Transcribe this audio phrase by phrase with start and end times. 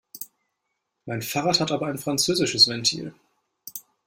[1.05, 3.13] Mein Fahrrad hat aber ein französisches Ventil.